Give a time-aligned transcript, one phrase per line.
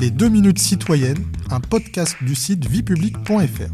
[0.00, 3.70] Les 2 minutes citoyennes, un podcast du site viepublique.fr.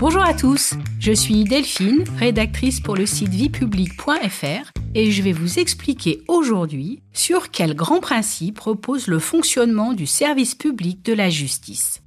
[0.00, 5.60] Bonjour à tous, je suis Delphine, rédactrice pour le site viepublique.fr et je vais vous
[5.60, 12.02] expliquer aujourd'hui sur quels grands principes repose le fonctionnement du service public de la justice.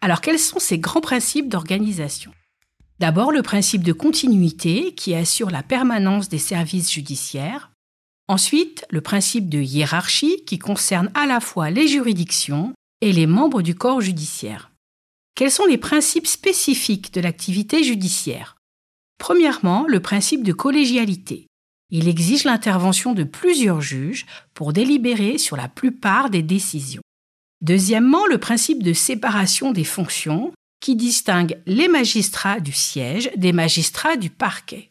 [0.00, 2.32] Alors quels sont ces grands principes d'organisation?
[2.98, 7.70] D'abord le principe de continuité qui assure la permanence des services judiciaires.
[8.28, 13.62] Ensuite le principe de hiérarchie qui concerne à la fois les juridictions et les membres
[13.62, 14.72] du corps judiciaire.
[15.36, 18.56] Quels sont les principes spécifiques de l'activité judiciaire?
[19.18, 21.46] Premièrement, le principe de collégialité.
[21.90, 27.02] Il exige l'intervention de plusieurs juges pour délibérer sur la plupart des décisions.
[27.60, 34.16] Deuxièmement, le principe de séparation des fonctions qui distingue les magistrats du siège des magistrats
[34.16, 34.90] du parquet.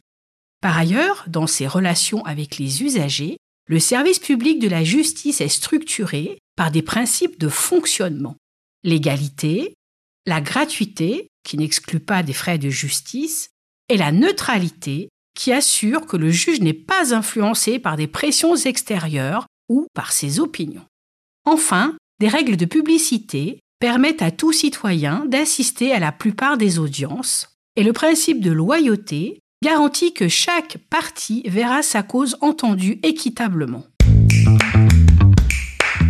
[0.65, 3.37] Par ailleurs, dans ses relations avec les usagers,
[3.67, 8.35] le service public de la justice est structuré par des principes de fonctionnement.
[8.83, 9.75] L'égalité,
[10.25, 13.51] la gratuité, qui n'exclut pas des frais de justice,
[13.89, 19.45] et la neutralité, qui assure que le juge n'est pas influencé par des pressions extérieures
[19.69, 20.87] ou par ses opinions.
[21.45, 27.55] Enfin, des règles de publicité permettent à tout citoyen d'assister à la plupart des audiences,
[27.75, 33.83] et le principe de loyauté garantit que chaque partie verra sa cause entendue équitablement.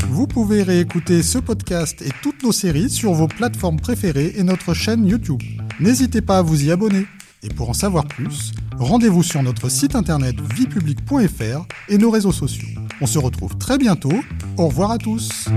[0.10, 4.74] Vous pouvez réécouter ce podcast et toutes nos séries sur vos plateformes préférées et notre
[4.74, 5.42] chaîne YouTube.
[5.80, 7.06] N'hésitez pas à vous y abonner.
[7.44, 12.68] Et pour en savoir plus, rendez-vous sur notre site internet viepublic.fr et nos réseaux sociaux.
[13.02, 14.14] On se retrouve très bientôt.
[14.58, 15.48] Au revoir à tous.